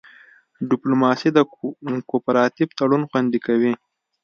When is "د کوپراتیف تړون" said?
1.37-3.01